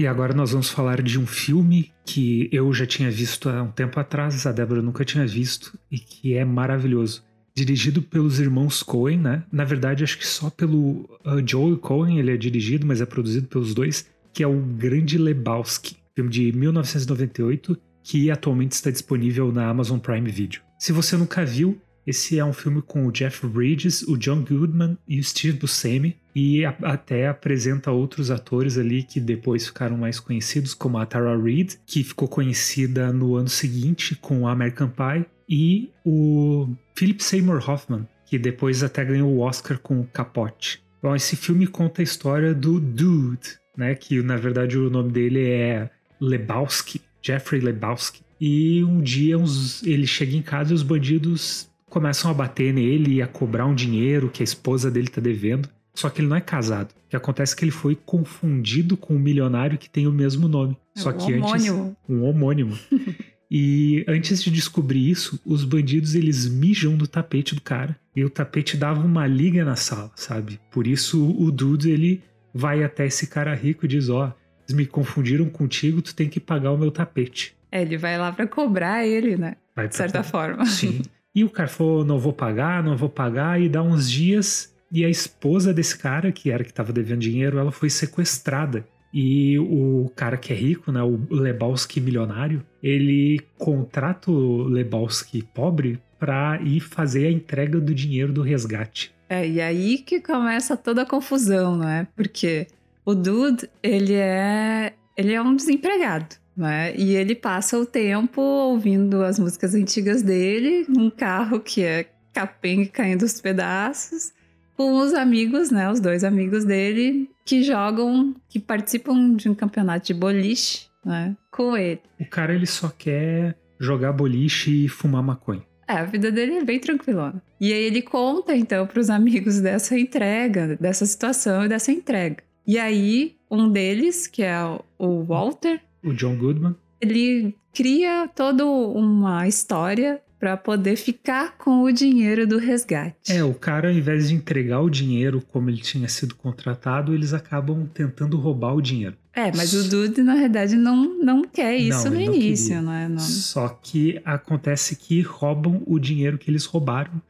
E 0.00 0.06
agora 0.06 0.32
nós 0.32 0.52
vamos 0.52 0.70
falar 0.70 1.02
de 1.02 1.20
um 1.20 1.26
filme 1.26 1.92
que 2.06 2.48
eu 2.50 2.72
já 2.72 2.86
tinha 2.86 3.10
visto 3.10 3.50
há 3.50 3.62
um 3.62 3.70
tempo 3.70 4.00
atrás, 4.00 4.46
a 4.46 4.50
Débora 4.50 4.80
nunca 4.80 5.04
tinha 5.04 5.26
visto, 5.26 5.78
e 5.90 5.98
que 5.98 6.32
é 6.32 6.42
maravilhoso. 6.42 7.22
Dirigido 7.54 8.00
pelos 8.00 8.40
irmãos 8.40 8.82
Coen, 8.82 9.18
né? 9.18 9.42
Na 9.52 9.62
verdade, 9.62 10.02
acho 10.02 10.16
que 10.16 10.26
só 10.26 10.48
pelo 10.48 11.06
uh, 11.22 11.46
Joel 11.46 11.76
Coen 11.76 12.18
ele 12.18 12.32
é 12.32 12.36
dirigido, 12.38 12.86
mas 12.86 13.02
é 13.02 13.04
produzido 13.04 13.46
pelos 13.46 13.74
dois, 13.74 14.06
que 14.32 14.42
é 14.42 14.46
o 14.46 14.58
Grande 14.58 15.18
Lebowski, 15.18 15.98
filme 16.14 16.30
de 16.30 16.50
1998, 16.50 17.76
que 18.02 18.30
atualmente 18.30 18.72
está 18.72 18.90
disponível 18.90 19.52
na 19.52 19.68
Amazon 19.68 19.98
Prime 19.98 20.30
Video. 20.30 20.62
Se 20.78 20.92
você 20.92 21.14
nunca 21.14 21.44
viu, 21.44 21.78
esse 22.06 22.38
é 22.38 22.44
um 22.44 22.52
filme 22.52 22.82
com 22.82 23.06
o 23.06 23.12
Jeff 23.12 23.46
Bridges, 23.46 24.02
o 24.02 24.16
John 24.16 24.42
Goodman 24.42 24.96
e 25.06 25.20
o 25.20 25.24
Steve 25.24 25.58
Buscemi, 25.58 26.16
e 26.34 26.64
a, 26.64 26.74
até 26.82 27.28
apresenta 27.28 27.90
outros 27.90 28.30
atores 28.30 28.78
ali 28.78 29.02
que 29.02 29.20
depois 29.20 29.66
ficaram 29.66 29.96
mais 29.96 30.18
conhecidos, 30.18 30.74
como 30.74 30.98
a 30.98 31.06
Tara 31.06 31.36
Reid, 31.40 31.78
que 31.86 32.02
ficou 32.02 32.28
conhecida 32.28 33.12
no 33.12 33.36
ano 33.36 33.48
seguinte 33.48 34.14
com 34.16 34.48
American 34.48 34.88
Pie, 34.88 35.26
e 35.48 35.90
o 36.04 36.68
Philip 36.94 37.22
Seymour 37.22 37.68
Hoffman, 37.68 38.06
que 38.24 38.38
depois 38.38 38.82
até 38.84 39.04
ganhou 39.04 39.30
o 39.30 39.40
Oscar 39.40 39.78
com 39.78 40.00
o 40.00 40.06
Capote. 40.06 40.82
Bom, 41.02 41.16
esse 41.16 41.34
filme 41.34 41.66
conta 41.66 42.02
a 42.02 42.04
história 42.04 42.54
do 42.54 42.78
Dude, 42.78 43.58
né, 43.76 43.94
que 43.94 44.22
na 44.22 44.36
verdade 44.36 44.78
o 44.78 44.90
nome 44.90 45.10
dele 45.10 45.48
é 45.48 45.90
Lebowski, 46.20 47.00
Jeffrey 47.22 47.60
Lebowski. 47.60 48.22
E 48.40 48.82
um 48.84 49.00
dia 49.00 49.38
uns, 49.38 49.82
ele 49.82 50.06
chega 50.06 50.36
em 50.36 50.42
casa 50.42 50.72
e 50.72 50.74
os 50.74 50.82
bandidos 50.82 51.69
começam 51.90 52.30
a 52.30 52.34
bater 52.34 52.72
nele 52.72 53.16
e 53.16 53.22
a 53.22 53.26
cobrar 53.26 53.66
um 53.66 53.74
dinheiro 53.74 54.30
que 54.30 54.42
a 54.42 54.44
esposa 54.44 54.90
dele 54.90 55.08
tá 55.08 55.20
devendo. 55.20 55.68
Só 55.92 56.08
que 56.08 56.20
ele 56.20 56.28
não 56.28 56.36
é 56.36 56.40
casado. 56.40 56.92
O 56.92 57.10
que 57.10 57.16
acontece 57.16 57.52
é 57.52 57.56
que 57.58 57.64
ele 57.64 57.72
foi 57.72 57.94
confundido 57.94 58.96
com 58.96 59.16
um 59.16 59.18
milionário 59.18 59.76
que 59.76 59.90
tem 59.90 60.06
o 60.06 60.12
mesmo 60.12 60.48
nome. 60.48 60.76
É 60.96 61.00
Só 61.00 61.10
um 61.10 61.12
que 61.12 61.34
homônimo. 61.34 61.82
antes. 61.82 61.96
Um 62.08 62.22
homônimo. 62.22 62.78
e 63.50 64.04
antes 64.08 64.42
de 64.42 64.50
descobrir 64.50 65.10
isso, 65.10 65.38
os 65.44 65.64
bandidos 65.64 66.14
eles 66.14 66.48
mijam 66.48 66.96
do 66.96 67.06
tapete 67.06 67.54
do 67.54 67.60
cara. 67.60 67.98
E 68.14 68.24
o 68.24 68.30
tapete 68.30 68.76
dava 68.76 69.04
uma 69.04 69.26
liga 69.26 69.64
na 69.64 69.76
sala, 69.76 70.12
sabe? 70.14 70.60
Por 70.70 70.86
isso 70.86 71.36
o 71.38 71.50
Dude 71.50 71.90
ele 71.90 72.22
vai 72.54 72.84
até 72.84 73.06
esse 73.06 73.26
cara 73.26 73.54
rico 73.54 73.84
e 73.84 73.88
diz: 73.88 74.08
Ó, 74.08 74.28
oh, 74.28 74.32
eles 74.64 74.76
me 74.76 74.86
confundiram 74.86 75.48
contigo, 75.48 76.00
tu 76.00 76.14
tem 76.14 76.28
que 76.28 76.38
pagar 76.38 76.70
o 76.70 76.78
meu 76.78 76.90
tapete. 76.90 77.54
É, 77.72 77.82
ele 77.82 77.96
vai 77.96 78.16
lá 78.16 78.32
para 78.32 78.46
cobrar 78.46 79.06
ele, 79.06 79.36
né? 79.36 79.56
Vai 79.74 79.88
de 79.88 79.96
certa 79.96 80.22
forma. 80.22 80.64
Sim. 80.66 81.02
E 81.34 81.44
o 81.44 81.50
cara 81.50 81.68
falou: 81.68 82.04
não 82.04 82.18
vou 82.18 82.32
pagar, 82.32 82.82
não 82.82 82.96
vou 82.96 83.08
pagar, 83.08 83.60
e 83.60 83.68
dá 83.68 83.82
uns 83.82 84.10
dias. 84.10 84.74
E 84.92 85.04
a 85.04 85.08
esposa 85.08 85.72
desse 85.72 85.96
cara, 85.96 86.32
que 86.32 86.50
era 86.50 86.64
que 86.64 86.70
estava 86.70 86.92
devendo 86.92 87.20
dinheiro, 87.20 87.58
ela 87.58 87.70
foi 87.70 87.88
sequestrada. 87.88 88.84
E 89.12 89.58
o 89.58 90.10
cara 90.14 90.36
que 90.36 90.52
é 90.52 90.56
rico, 90.56 90.92
né, 90.92 91.02
o 91.02 91.18
Lebowski 91.30 92.00
milionário, 92.00 92.64
ele 92.82 93.40
contrata 93.58 94.30
o 94.30 94.62
Lebowski 94.64 95.42
pobre 95.42 96.00
para 96.18 96.60
ir 96.62 96.80
fazer 96.80 97.26
a 97.26 97.30
entrega 97.30 97.80
do 97.80 97.94
dinheiro 97.94 98.32
do 98.32 98.42
resgate. 98.42 99.12
É, 99.28 99.48
e 99.48 99.60
aí 99.60 99.98
que 99.98 100.20
começa 100.20 100.76
toda 100.76 101.02
a 101.02 101.06
confusão, 101.06 101.76
não 101.76 101.88
é? 101.88 102.06
Porque 102.14 102.66
o 103.04 103.14
Dude, 103.14 103.68
ele 103.82 104.14
é, 104.14 104.92
ele 105.16 105.32
é 105.32 105.42
um 105.42 105.56
desempregado 105.56 106.39
né? 106.56 106.94
E 106.96 107.14
ele 107.14 107.34
passa 107.34 107.78
o 107.78 107.86
tempo 107.86 108.40
ouvindo 108.40 109.22
as 109.22 109.38
músicas 109.38 109.74
antigas 109.74 110.22
dele, 110.22 110.86
num 110.88 111.10
carro 111.10 111.60
que 111.60 111.82
é 111.82 112.06
capenga 112.32 112.88
caindo 112.88 113.22
aos 113.22 113.40
pedaços, 113.40 114.32
com 114.76 114.94
os 114.94 115.12
amigos, 115.12 115.70
né? 115.70 115.90
Os 115.90 116.00
dois 116.00 116.24
amigos 116.24 116.64
dele 116.64 117.30
que 117.44 117.62
jogam, 117.62 118.34
que 118.48 118.58
participam 118.58 119.34
de 119.34 119.48
um 119.48 119.54
campeonato 119.54 120.06
de 120.06 120.14
boliche, 120.14 120.86
né? 121.04 121.36
Com 121.50 121.76
ele. 121.76 122.00
O 122.18 122.26
cara 122.26 122.54
ele 122.54 122.66
só 122.66 122.88
quer 122.88 123.56
jogar 123.78 124.12
boliche 124.12 124.84
e 124.84 124.88
fumar 124.88 125.22
maconha. 125.22 125.62
É, 125.88 125.94
a 125.94 126.04
vida 126.04 126.30
dele 126.30 126.58
é 126.58 126.64
bem 126.64 126.78
tranquilona. 126.78 127.42
E 127.60 127.72
aí 127.72 127.82
ele 127.82 128.00
conta 128.00 128.54
então 128.54 128.86
para 128.86 129.00
os 129.00 129.10
amigos 129.10 129.60
dessa 129.60 129.98
entrega, 129.98 130.76
dessa 130.76 131.04
situação 131.04 131.64
e 131.64 131.68
dessa 131.68 131.90
entrega. 131.90 132.44
E 132.66 132.78
aí 132.78 133.36
um 133.50 133.68
deles, 133.68 134.28
que 134.28 134.42
é 134.42 134.56
o 134.96 135.24
Walter, 135.24 135.80
o 136.02 136.12
John 136.12 136.36
Goodman. 136.36 136.74
Ele 137.00 137.54
cria 137.72 138.28
toda 138.34 138.66
uma 138.66 139.46
história 139.48 140.20
para 140.40 140.56
poder 140.56 140.96
ficar 140.96 141.58
com 141.58 141.82
o 141.82 141.92
dinheiro 141.92 142.46
do 142.46 142.56
resgate. 142.56 143.30
É, 143.30 143.44
o 143.44 143.52
cara, 143.52 143.88
ao 143.88 143.94
invés 143.94 144.30
de 144.30 144.34
entregar 144.34 144.80
o 144.80 144.88
dinheiro 144.88 145.42
como 145.52 145.68
ele 145.68 145.82
tinha 145.82 146.08
sido 146.08 146.34
contratado, 146.34 147.12
eles 147.12 147.34
acabam 147.34 147.86
tentando 147.92 148.38
roubar 148.38 148.74
o 148.74 148.80
dinheiro. 148.80 149.16
É, 149.34 149.54
mas 149.54 149.74
o 149.74 149.88
Dude, 149.88 150.22
na 150.22 150.34
verdade, 150.34 150.76
não, 150.76 151.22
não 151.22 151.42
quer 151.42 151.76
isso 151.76 152.06
não, 152.06 152.14
no 152.14 152.20
início, 152.20 152.68
queria. 152.68 152.82
não 152.82 152.92
é? 152.92 153.08
Não. 153.08 153.18
Só 153.18 153.68
que 153.68 154.20
acontece 154.24 154.96
que 154.96 155.20
roubam 155.20 155.82
o 155.86 155.98
dinheiro 155.98 156.38
que 156.38 156.50
eles 156.50 156.64
roubaram. 156.64 157.20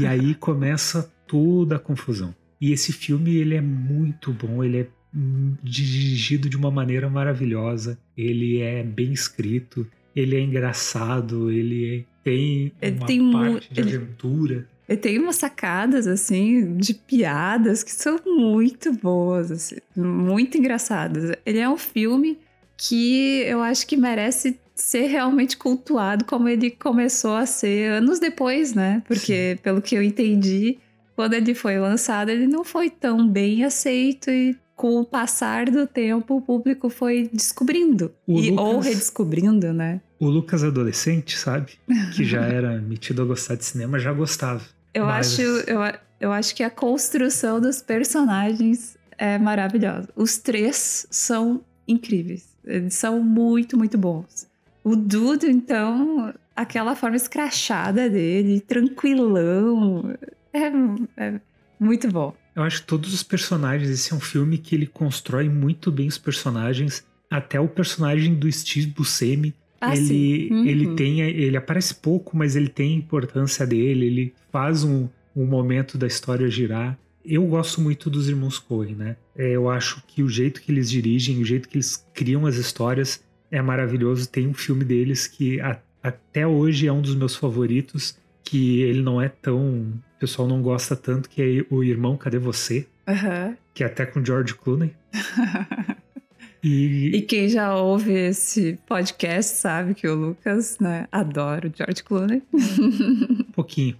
e 0.00 0.04
aí 0.04 0.34
começa 0.36 1.10
toda 1.28 1.76
a 1.76 1.78
confusão. 1.78 2.34
E 2.60 2.72
esse 2.72 2.92
filme, 2.92 3.36
ele 3.36 3.54
é 3.54 3.60
muito 3.60 4.32
bom, 4.32 4.64
ele 4.64 4.80
é 4.80 4.88
dirigido 5.12 6.48
de 6.48 6.56
uma 6.56 6.70
maneira 6.70 7.08
maravilhosa. 7.08 7.98
Ele 8.16 8.60
é 8.60 8.82
bem 8.82 9.12
escrito, 9.12 9.86
ele 10.14 10.36
é 10.36 10.40
engraçado, 10.40 11.50
ele 11.50 12.06
tem 12.22 12.72
ele 12.80 12.96
uma 12.98 13.06
tem 13.06 13.32
parte 13.32 13.72
de 13.72 13.80
ele, 13.80 13.96
aventura. 13.96 14.68
Ele 14.88 14.98
tem 14.98 15.18
umas 15.18 15.36
sacadas 15.36 16.06
assim 16.06 16.76
de 16.76 16.94
piadas 16.94 17.82
que 17.82 17.92
são 17.92 18.18
muito 18.26 18.92
boas, 18.92 19.50
assim, 19.50 19.76
muito 19.96 20.58
engraçadas. 20.58 21.36
Ele 21.44 21.58
é 21.58 21.68
um 21.68 21.76
filme 21.76 22.38
que 22.76 23.42
eu 23.46 23.60
acho 23.60 23.86
que 23.86 23.96
merece 23.96 24.58
ser 24.74 25.08
realmente 25.08 25.56
cultuado 25.56 26.24
como 26.24 26.48
ele 26.48 26.70
começou 26.70 27.34
a 27.34 27.44
ser 27.44 27.90
anos 27.90 28.20
depois, 28.20 28.72
né? 28.74 29.02
Porque 29.06 29.56
Sim. 29.56 29.62
pelo 29.62 29.82
que 29.82 29.96
eu 29.96 30.02
entendi, 30.02 30.78
quando 31.16 31.34
ele 31.34 31.52
foi 31.54 31.78
lançado, 31.78 32.28
ele 32.28 32.46
não 32.46 32.62
foi 32.62 32.88
tão 32.88 33.26
bem 33.28 33.64
aceito 33.64 34.30
e 34.30 34.56
com 34.78 35.00
o 35.00 35.04
passar 35.04 35.68
do 35.68 35.88
tempo, 35.88 36.36
o 36.36 36.40
público 36.40 36.88
foi 36.88 37.28
descobrindo. 37.32 38.12
E, 38.28 38.52
Lucas... 38.52 38.64
Ou 38.64 38.78
redescobrindo, 38.78 39.72
né? 39.72 40.00
O 40.20 40.26
Lucas 40.26 40.62
adolescente, 40.62 41.36
sabe? 41.36 41.72
Que 42.14 42.24
já 42.24 42.42
era 42.46 42.80
metido 42.80 43.20
a 43.20 43.24
gostar 43.24 43.56
de 43.56 43.64
cinema, 43.64 43.98
já 43.98 44.12
gostava. 44.12 44.62
Eu, 44.94 45.04
mas... 45.04 45.32
acho, 45.32 45.42
eu, 45.42 45.80
eu 46.20 46.32
acho 46.32 46.54
que 46.54 46.62
a 46.62 46.70
construção 46.70 47.60
dos 47.60 47.82
personagens 47.82 48.96
é 49.18 49.36
maravilhosa. 49.36 50.08
Os 50.14 50.38
três 50.38 51.08
são 51.10 51.60
incríveis. 51.86 52.46
Eles 52.64 52.94
são 52.94 53.20
muito, 53.20 53.76
muito 53.76 53.98
bons. 53.98 54.46
O 54.84 54.94
Dudo, 54.94 55.44
então, 55.46 56.32
aquela 56.54 56.94
forma 56.94 57.16
escrachada 57.16 58.08
dele, 58.08 58.60
tranquilão, 58.60 60.14
é, 60.52 61.24
é 61.24 61.40
muito 61.80 62.06
bom. 62.12 62.32
Eu 62.58 62.64
acho 62.64 62.80
que 62.80 62.88
todos 62.88 63.14
os 63.14 63.22
personagens, 63.22 63.88
esse 63.88 64.12
é 64.12 64.16
um 64.16 64.20
filme 64.20 64.58
que 64.58 64.74
ele 64.74 64.86
constrói 64.86 65.48
muito 65.48 65.92
bem 65.92 66.08
os 66.08 66.18
personagens, 66.18 67.06
até 67.30 67.60
o 67.60 67.68
personagem 67.68 68.34
do 68.34 68.50
Steve 68.50 68.88
Buscemi. 68.88 69.54
Ah, 69.80 69.96
ele, 69.96 70.48
uhum. 70.50 70.66
ele 70.66 70.96
tem, 70.96 71.20
ele 71.20 71.56
aparece 71.56 71.94
pouco, 71.94 72.36
mas 72.36 72.56
ele 72.56 72.68
tem 72.68 72.94
a 72.94 72.98
importância 72.98 73.64
dele, 73.64 74.06
ele 74.06 74.34
faz 74.50 74.82
um, 74.82 75.08
um 75.36 75.46
momento 75.46 75.96
da 75.96 76.08
história 76.08 76.50
girar. 76.50 76.98
Eu 77.24 77.46
gosto 77.46 77.80
muito 77.80 78.10
dos 78.10 78.28
irmãos 78.28 78.58
Coen, 78.58 78.96
né? 78.96 79.16
É, 79.36 79.50
eu 79.52 79.70
acho 79.70 80.02
que 80.08 80.20
o 80.20 80.28
jeito 80.28 80.60
que 80.60 80.72
eles 80.72 80.90
dirigem, 80.90 81.40
o 81.40 81.44
jeito 81.44 81.68
que 81.68 81.76
eles 81.76 82.04
criam 82.12 82.44
as 82.44 82.56
histórias 82.56 83.22
é 83.52 83.62
maravilhoso. 83.62 84.28
Tem 84.28 84.48
um 84.48 84.54
filme 84.54 84.84
deles 84.84 85.28
que 85.28 85.60
a, 85.60 85.78
até 86.02 86.44
hoje 86.44 86.88
é 86.88 86.92
um 86.92 87.02
dos 87.02 87.14
meus 87.14 87.36
favoritos, 87.36 88.18
que 88.42 88.80
ele 88.80 89.00
não 89.00 89.22
é 89.22 89.28
tão 89.28 89.92
o 90.18 90.20
pessoal 90.20 90.48
não 90.48 90.60
gosta 90.60 90.96
tanto, 90.96 91.30
que 91.30 91.40
é 91.40 91.74
o 91.74 91.84
Irmão, 91.84 92.16
Cadê 92.16 92.38
Você? 92.38 92.88
Uhum. 93.06 93.56
Que 93.72 93.84
é 93.84 93.86
até 93.86 94.04
com 94.04 94.24
George 94.24 94.52
Clooney. 94.52 94.92
e... 96.60 97.12
e 97.14 97.22
quem 97.22 97.48
já 97.48 97.76
ouve 97.76 98.12
esse 98.12 98.76
podcast 98.84 99.54
sabe 99.54 99.94
que 99.94 100.08
o 100.08 100.16
Lucas, 100.16 100.76
né, 100.80 101.06
adora 101.12 101.68
o 101.68 101.72
George 101.72 102.02
Clooney. 102.02 102.42
um 102.52 103.52
pouquinho. 103.52 103.96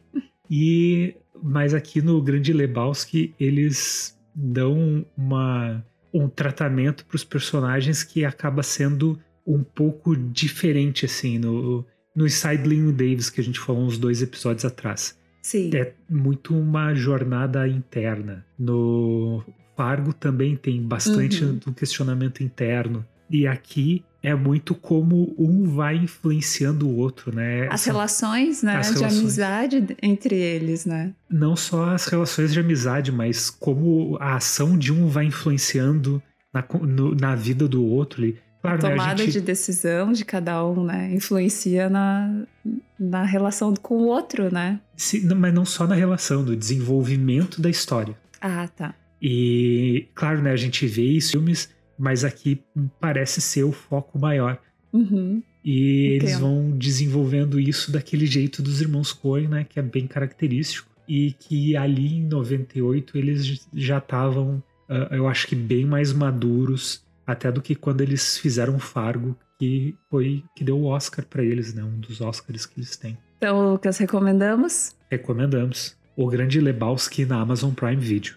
E 0.50 1.14
mas 1.40 1.72
aqui 1.72 2.02
no 2.02 2.20
Grande 2.20 2.52
Lebowski 2.52 3.32
eles 3.38 4.18
dão 4.34 5.06
uma, 5.16 5.84
um 6.12 6.28
tratamento 6.28 7.06
para 7.06 7.14
os 7.14 7.22
personagens 7.22 8.02
que 8.02 8.24
acaba 8.24 8.64
sendo 8.64 9.20
um 9.46 9.62
pouco 9.62 10.16
diferente 10.16 11.06
assim 11.06 11.38
no 11.38 11.86
no 12.18 12.28
Sideline 12.28 12.90
Davis 12.90 13.30
que 13.30 13.40
a 13.40 13.44
gente 13.44 13.60
falou 13.60 13.84
uns 13.84 13.96
dois 13.96 14.20
episódios 14.20 14.64
atrás. 14.64 15.16
Sim. 15.48 15.70
É 15.74 15.94
muito 16.10 16.54
uma 16.54 16.94
jornada 16.94 17.66
interna. 17.66 18.44
No 18.58 19.42
Fargo 19.74 20.12
também 20.12 20.54
tem 20.54 20.82
bastante 20.82 21.42
uhum. 21.42 21.54
do 21.54 21.72
questionamento 21.72 22.42
interno. 22.42 23.02
E 23.30 23.46
aqui 23.46 24.04
é 24.22 24.34
muito 24.34 24.74
como 24.74 25.34
um 25.38 25.64
vai 25.74 25.96
influenciando 25.96 26.86
o 26.86 26.96
outro, 26.98 27.34
né? 27.34 27.66
As 27.70 27.82
relações, 27.86 28.62
né? 28.62 28.76
As 28.76 28.88
de 28.88 28.94
relações. 28.96 29.20
amizade 29.20 29.96
entre 30.02 30.36
eles, 30.36 30.84
né? 30.84 31.14
Não 31.30 31.56
só 31.56 31.94
as 31.94 32.04
relações 32.04 32.52
de 32.52 32.60
amizade, 32.60 33.10
mas 33.10 33.48
como 33.48 34.18
a 34.20 34.36
ação 34.36 34.76
de 34.76 34.92
um 34.92 35.08
vai 35.08 35.24
influenciando 35.24 36.22
na, 36.52 36.62
no, 36.82 37.14
na 37.14 37.34
vida 37.34 37.66
do 37.66 37.82
outro. 37.82 38.22
Claro, 38.60 38.76
a 38.76 38.90
tomada 38.90 39.10
né, 39.12 39.24
gente... 39.24 39.32
de 39.32 39.40
decisão 39.40 40.12
de 40.12 40.24
cada 40.24 40.64
um, 40.66 40.84
né? 40.84 41.14
Influencia 41.14 41.88
na, 41.88 42.44
na 42.98 43.24
relação 43.24 43.72
com 43.74 43.94
o 43.94 44.06
outro, 44.06 44.52
né? 44.52 44.80
Sim, 44.96 45.28
mas 45.34 45.54
não 45.54 45.64
só 45.64 45.86
na 45.86 45.94
relação, 45.94 46.44
do 46.44 46.56
desenvolvimento 46.56 47.60
da 47.62 47.70
história. 47.70 48.16
Ah, 48.40 48.68
tá. 48.68 48.94
E, 49.22 50.08
claro, 50.14 50.42
né, 50.42 50.52
a 50.52 50.56
gente 50.56 50.86
vê 50.86 51.02
isso 51.02 51.32
filmes, 51.32 51.68
mas 51.98 52.24
aqui 52.24 52.62
parece 53.00 53.40
ser 53.40 53.64
o 53.64 53.72
foco 53.72 54.18
maior. 54.18 54.58
Uhum. 54.92 55.42
E 55.64 56.16
Entendo. 56.16 56.22
eles 56.22 56.38
vão 56.38 56.70
desenvolvendo 56.70 57.60
isso 57.60 57.92
daquele 57.92 58.26
jeito 58.26 58.62
dos 58.62 58.80
irmãos 58.80 59.12
Coen, 59.12 59.48
né? 59.48 59.66
Que 59.68 59.78
é 59.78 59.82
bem 59.82 60.06
característico. 60.06 60.88
E 61.06 61.32
que 61.32 61.76
ali 61.76 62.18
em 62.18 62.24
98 62.24 63.16
eles 63.16 63.66
já 63.74 63.98
estavam, 63.98 64.62
uh, 64.88 65.14
eu 65.14 65.26
acho 65.26 65.46
que 65.46 65.54
bem 65.54 65.84
mais 65.84 66.12
maduros 66.12 67.02
até 67.28 67.52
do 67.52 67.60
que 67.60 67.74
quando 67.74 68.00
eles 68.00 68.38
fizeram 68.38 68.78
Fargo, 68.78 69.36
que 69.58 69.94
foi 70.10 70.42
que 70.56 70.64
deu 70.64 70.78
o 70.78 70.86
Oscar 70.86 71.26
para 71.26 71.44
eles, 71.44 71.74
né? 71.74 71.84
Um 71.84 72.00
dos 72.00 72.22
Oscars 72.22 72.64
que 72.64 72.80
eles 72.80 72.96
têm. 72.96 73.18
Então, 73.36 73.72
Lucas, 73.72 73.98
recomendamos? 73.98 74.96
Recomendamos. 75.10 75.94
O 76.16 76.26
Grande 76.26 76.58
Lebowski 76.58 77.26
na 77.26 77.38
Amazon 77.38 77.72
Prime 77.72 77.96
Video. 77.96 78.34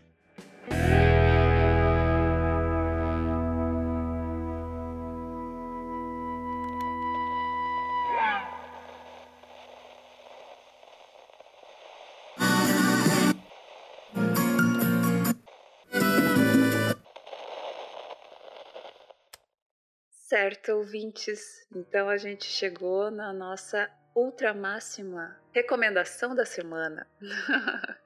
Certo, 20.61 20.77
ouvintes. 20.77 21.65
Então 21.75 22.07
a 22.07 22.17
gente 22.17 22.45
chegou 22.45 23.09
na 23.09 23.33
nossa 23.33 23.89
ultra 24.15 24.53
máxima 24.53 25.35
recomendação 25.51 26.35
da 26.35 26.45
semana. 26.45 27.07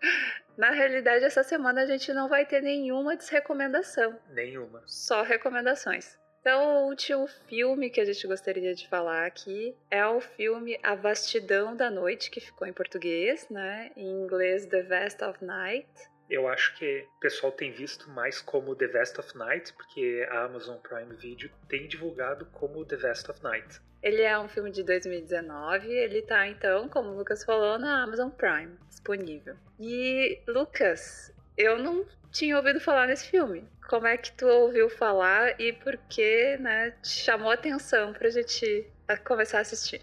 na 0.58 0.72
realidade, 0.72 1.26
essa 1.26 1.44
semana 1.44 1.82
a 1.82 1.86
gente 1.86 2.14
não 2.14 2.30
vai 2.30 2.46
ter 2.46 2.62
nenhuma 2.62 3.18
desrecomendação. 3.18 4.18
Nenhuma. 4.30 4.82
Só 4.86 5.22
recomendações. 5.22 6.18
Então, 6.40 6.86
o 6.86 6.88
último 6.88 7.28
filme 7.28 7.90
que 7.90 8.00
a 8.00 8.06
gente 8.06 8.26
gostaria 8.26 8.74
de 8.74 8.88
falar 8.88 9.26
aqui 9.26 9.76
é 9.92 10.06
o 10.06 10.22
filme 10.22 10.80
A 10.82 10.96
Vastidão 10.96 11.76
da 11.76 11.90
Noite, 11.90 12.32
que 12.32 12.40
ficou 12.40 12.68
em 12.68 12.74
português, 12.74 13.50
né? 13.50 13.92
Em 13.98 14.08
inglês, 14.08 14.66
The 14.68 14.84
Vast 14.84 15.24
of 15.24 15.44
Night 15.44 15.90
eu 16.30 16.48
acho 16.48 16.76
que 16.78 17.08
o 17.18 17.20
pessoal 17.20 17.52
tem 17.52 17.72
visto 17.72 18.10
mais 18.10 18.42
como 18.42 18.76
The 18.76 18.88
Vest 18.88 19.20
of 19.20 19.38
Night, 19.38 19.74
porque 19.74 20.28
a 20.30 20.46
Amazon 20.46 20.78
Prime 20.78 21.14
Video 21.16 21.50
tem 21.68 21.88
divulgado 21.88 22.46
como 22.48 22.86
The 22.86 22.96
Vest 22.96 23.30
of 23.30 23.44
Night. 23.44 23.80
Ele 24.02 24.22
é 24.22 24.38
um 24.38 24.48
filme 24.48 24.72
de 24.72 24.84
2019, 24.84 25.92
ele 25.92 26.22
tá 26.22 26.48
então, 26.48 26.88
como 26.90 27.10
o 27.10 27.18
Lucas 27.18 27.44
falou, 27.44 27.80
na 27.80 28.04
Amazon 28.04 28.30
Prime, 28.30 28.78
disponível. 28.88 29.56
E 29.80 30.40
Lucas, 30.48 31.34
eu 31.58 31.80
não 31.80 32.06
tinha 32.32 32.58
ouvido 32.58 32.80
falar 32.80 33.08
nesse 33.08 33.28
filme. 33.28 33.68
Como 33.90 34.06
é 34.06 34.18
que 34.18 34.32
tu 34.32 34.46
ouviu 34.48 34.90
falar 34.90 35.60
e 35.60 35.74
por 35.74 35.98
que, 36.10 36.58
né, 36.58 36.92
te 37.02 37.10
chamou 37.10 37.50
a 37.50 37.54
atenção 37.54 38.14
pra 38.14 38.30
gente 38.30 38.88
começar 39.24 39.60
a 39.60 39.62
assistir? 39.62 40.02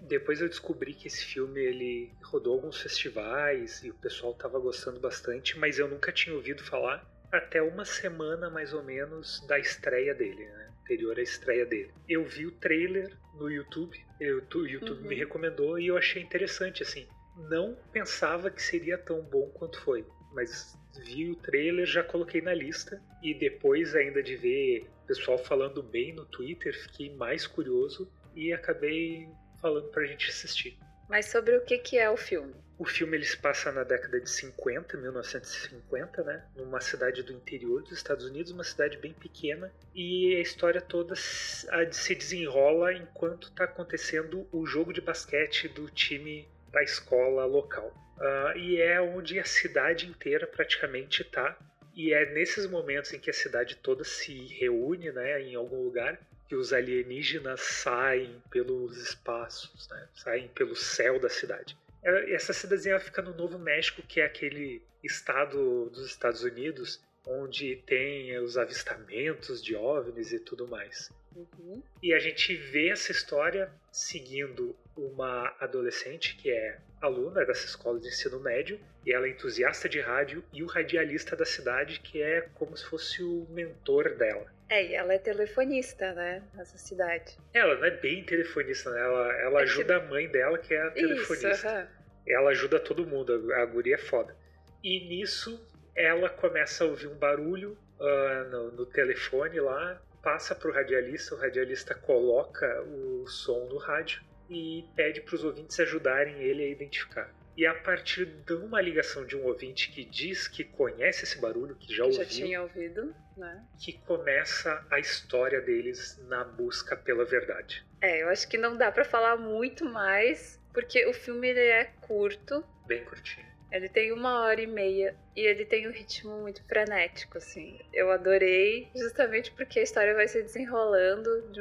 Depois 0.00 0.40
eu 0.40 0.48
descobri 0.48 0.94
que 0.94 1.08
esse 1.08 1.24
filme 1.24 1.60
ele 1.60 2.12
rodou 2.22 2.54
alguns 2.54 2.80
festivais 2.80 3.82
e 3.84 3.90
o 3.90 3.94
pessoal 3.94 4.32
estava 4.32 4.58
gostando 4.58 4.98
bastante, 4.98 5.58
mas 5.58 5.78
eu 5.78 5.88
nunca 5.88 6.10
tinha 6.10 6.34
ouvido 6.34 6.62
falar 6.64 7.08
até 7.30 7.62
uma 7.62 7.84
semana 7.84 8.50
mais 8.50 8.72
ou 8.72 8.82
menos 8.82 9.44
da 9.46 9.58
estreia 9.58 10.14
dele, 10.14 10.44
né? 10.46 10.70
Anterior 10.82 11.18
à 11.18 11.22
estreia 11.22 11.64
dele. 11.64 11.92
Eu 12.08 12.24
vi 12.24 12.46
o 12.46 12.50
trailer 12.50 13.16
no 13.34 13.48
YouTube, 13.48 13.96
eu, 14.18 14.42
o 14.54 14.66
YouTube 14.66 15.02
uhum. 15.02 15.08
me 15.08 15.14
recomendou 15.14 15.78
e 15.78 15.86
eu 15.86 15.96
achei 15.96 16.22
interessante 16.22 16.82
assim. 16.82 17.06
Não 17.48 17.76
pensava 17.92 18.50
que 18.50 18.60
seria 18.60 18.98
tão 18.98 19.22
bom 19.22 19.48
quanto 19.50 19.80
foi, 19.80 20.04
mas 20.32 20.76
vi 21.06 21.30
o 21.30 21.36
trailer, 21.36 21.86
já 21.86 22.02
coloquei 22.02 22.40
na 22.40 22.52
lista 22.52 23.00
e 23.22 23.32
depois 23.32 23.94
ainda 23.94 24.22
de 24.22 24.36
ver 24.36 24.88
o 25.04 25.06
pessoal 25.06 25.38
falando 25.38 25.82
bem 25.82 26.12
no 26.12 26.24
Twitter, 26.24 26.74
fiquei 26.74 27.14
mais 27.14 27.46
curioso 27.46 28.10
e 28.34 28.52
acabei 28.52 29.28
falando 29.60 29.88
pra 29.88 30.04
gente 30.04 30.28
assistir. 30.28 30.78
Mas 31.08 31.26
sobre 31.26 31.56
o 31.56 31.64
que, 31.64 31.76
que 31.78 31.98
é 31.98 32.08
o 32.08 32.16
filme? 32.16 32.54
O 32.78 32.84
filme 32.84 33.16
ele 33.16 33.26
se 33.26 33.36
passa 33.36 33.70
na 33.72 33.82
década 33.82 34.20
de 34.20 34.30
50, 34.30 34.96
1950, 34.96 36.22
né? 36.22 36.44
Numa 36.56 36.80
cidade 36.80 37.22
do 37.22 37.32
interior 37.32 37.82
dos 37.82 37.92
Estados 37.92 38.24
Unidos, 38.24 38.52
uma 38.52 38.64
cidade 38.64 38.96
bem 38.96 39.12
pequena, 39.12 39.70
e 39.94 40.36
a 40.36 40.40
história 40.40 40.80
toda 40.80 41.14
se 41.16 42.14
desenrola 42.14 42.94
enquanto 42.94 43.48
está 43.48 43.64
acontecendo 43.64 44.48
o 44.52 44.64
jogo 44.64 44.92
de 44.92 45.00
basquete 45.00 45.68
do 45.68 45.90
time 45.90 46.48
da 46.72 46.82
escola 46.82 47.44
local. 47.44 47.92
Uh, 48.16 48.56
e 48.56 48.80
é 48.80 49.00
onde 49.00 49.38
a 49.38 49.44
cidade 49.44 50.06
inteira 50.06 50.46
praticamente 50.46 51.22
está. 51.22 51.58
E 51.94 52.14
é 52.14 52.32
nesses 52.32 52.66
momentos 52.66 53.12
em 53.12 53.18
que 53.18 53.28
a 53.28 53.34
cidade 53.34 53.76
toda 53.76 54.04
se 54.04 54.46
reúne, 54.58 55.10
né, 55.10 55.42
em 55.42 55.54
algum 55.54 55.82
lugar, 55.82 56.18
que 56.50 56.56
os 56.56 56.72
alienígenas 56.72 57.60
saem 57.60 58.42
pelos 58.50 58.96
espaços, 58.96 59.86
né? 59.88 60.08
saem 60.12 60.48
pelo 60.48 60.74
céu 60.74 61.20
da 61.20 61.28
cidade. 61.28 61.78
É, 62.02 62.34
essa 62.34 62.52
cidadezinha 62.52 62.98
fica 62.98 63.22
no 63.22 63.32
Novo 63.32 63.56
México, 63.56 64.02
que 64.02 64.20
é 64.20 64.24
aquele 64.24 64.82
estado 65.00 65.88
dos 65.90 66.04
Estados 66.06 66.42
Unidos 66.42 67.00
onde 67.24 67.76
tem 67.86 68.36
os 68.38 68.58
avistamentos 68.58 69.62
de 69.62 69.76
OVNIs 69.76 70.32
e 70.32 70.40
tudo 70.40 70.66
mais. 70.66 71.12
Uhum. 71.34 71.82
E 72.02 72.12
a 72.12 72.18
gente 72.18 72.54
vê 72.54 72.90
essa 72.90 73.12
história 73.12 73.70
seguindo 73.90 74.76
uma 74.96 75.54
adolescente 75.60 76.36
que 76.36 76.50
é 76.50 76.78
aluna 77.00 77.44
dessa 77.44 77.66
escola 77.66 77.98
de 77.98 78.08
ensino 78.08 78.40
médio 78.40 78.78
e 79.06 79.12
ela 79.12 79.26
é 79.26 79.30
entusiasta 79.30 79.88
de 79.88 80.00
rádio 80.00 80.44
e 80.52 80.62
o 80.62 80.66
radialista 80.66 81.34
da 81.34 81.44
cidade 81.44 82.00
que 82.00 82.20
é 82.20 82.42
como 82.54 82.76
se 82.76 82.84
fosse 82.84 83.22
o 83.22 83.46
mentor 83.50 84.14
dela. 84.16 84.46
É, 84.68 84.86
e 84.86 84.94
ela 84.94 85.14
é 85.14 85.18
telefonista, 85.18 86.12
né, 86.12 86.42
nessa 86.54 86.78
cidade. 86.78 87.36
Ela 87.52 87.76
não 87.76 87.84
é 87.84 87.90
bem 87.90 88.22
telefonista, 88.22 88.90
né? 88.90 89.00
Ela, 89.00 89.32
ela 89.40 89.60
é 89.60 89.62
ajuda 89.64 89.98
que... 89.98 90.06
a 90.06 90.08
mãe 90.08 90.28
dela, 90.28 90.58
que 90.58 90.74
é 90.74 90.82
a 90.82 90.90
telefonista. 90.90 91.50
Isso, 91.50 91.66
uh 91.66 91.70
-huh. 91.70 91.86
Ela 92.28 92.50
ajuda 92.50 92.78
todo 92.78 93.06
mundo, 93.06 93.52
a 93.54 93.64
guria 93.64 93.96
é 93.96 93.98
foda. 93.98 94.36
E 94.84 95.08
nisso 95.08 95.60
ela 95.96 96.28
começa 96.28 96.84
a 96.84 96.86
ouvir 96.86 97.08
um 97.08 97.16
barulho 97.16 97.76
uh, 97.98 98.50
no, 98.50 98.70
no 98.72 98.86
telefone 98.86 99.58
lá, 99.58 100.00
passa 100.22 100.54
pro 100.54 100.72
radialista, 100.72 101.34
o 101.34 101.38
radialista 101.38 101.94
coloca 101.94 102.82
o 102.82 103.26
som 103.26 103.66
no 103.66 103.78
rádio 103.78 104.22
e 104.48 104.84
pede 104.96 105.20
para 105.20 105.34
os 105.34 105.44
ouvintes 105.44 105.78
ajudarem 105.80 106.42
ele 106.42 106.64
a 106.64 106.68
identificar. 106.68 107.32
E 107.56 107.66
a 107.66 107.74
partir 107.74 108.24
de 108.24 108.54
uma 108.54 108.80
ligação 108.80 109.26
de 109.26 109.36
um 109.36 109.44
ouvinte 109.44 109.90
que 109.90 110.04
diz 110.04 110.48
que 110.48 110.64
conhece 110.64 111.24
esse 111.24 111.38
barulho, 111.38 111.76
que 111.76 111.94
já 111.94 112.04
que 112.04 112.10
ouviu, 112.10 112.24
já 112.24 112.24
tinha 112.24 112.62
ouvido, 112.62 113.14
né? 113.36 113.64
que 113.78 113.98
começa 114.00 114.86
a 114.90 114.98
história 114.98 115.60
deles 115.60 116.18
na 116.26 116.42
busca 116.44 116.96
pela 116.96 117.24
verdade. 117.24 117.84
É, 118.00 118.22
eu 118.22 118.28
acho 118.28 118.48
que 118.48 118.56
não 118.56 118.76
dá 118.76 118.90
para 118.90 119.04
falar 119.04 119.36
muito 119.36 119.84
mais, 119.84 120.58
porque 120.72 121.04
o 121.06 121.12
filme 121.12 121.48
ele 121.48 121.60
é 121.60 121.84
curto. 122.00 122.64
Bem 122.86 123.04
curtinho. 123.04 123.49
Ele 123.70 123.88
tem 123.88 124.12
uma 124.12 124.42
hora 124.42 124.60
e 124.60 124.66
meia 124.66 125.14
e 125.36 125.40
ele 125.40 125.64
tem 125.64 125.86
um 125.86 125.92
ritmo 125.92 126.40
muito 126.40 126.62
frenético, 126.64 127.38
assim. 127.38 127.78
Eu 127.92 128.10
adorei, 128.10 128.88
justamente 128.96 129.52
porque 129.52 129.78
a 129.78 129.82
história 129.82 130.14
vai 130.14 130.26
se 130.26 130.42
desenrolando 130.42 131.42
de, 131.52 131.60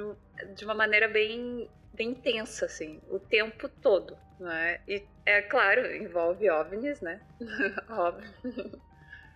de 0.56 0.66
uma 0.66 0.74
maneira 0.74 1.08
bem 1.08 1.70
bem 1.94 2.12
intensa, 2.12 2.66
assim, 2.66 3.02
o 3.10 3.20
tempo 3.20 3.68
todo, 3.68 4.18
né? 4.40 4.80
E 4.88 5.04
é 5.26 5.42
claro, 5.42 5.86
envolve 5.94 6.50
OVNIs, 6.50 7.02
né? 7.02 7.22
Óbvio. 7.90 8.82